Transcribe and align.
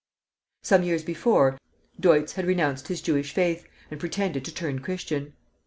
Some 0.63 0.81
years 0.81 1.03
before, 1.03 1.59
Deutz 1.99 2.33
had 2.33 2.47
renounced 2.47 2.87
his 2.87 3.03
Jewish 3.03 3.35
faith 3.35 3.67
and 3.91 3.99
pretended 3.99 4.43
to 4.45 4.51
turn 4.51 4.79
Christian. 4.79 5.33